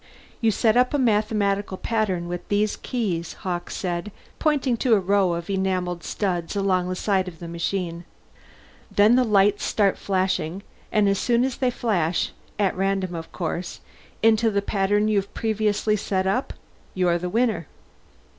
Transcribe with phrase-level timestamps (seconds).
[0.41, 5.33] "You set up a mathematical pattern with these keys," Hawkes said, pointing to a row
[5.33, 8.05] of enamelled studs along the side of the machine.
[8.89, 13.79] "Then the lights start flashing, and as soon as they flash at random, of course
[14.23, 16.53] into the pattern you've previously set up,
[16.95, 17.67] you're the winner.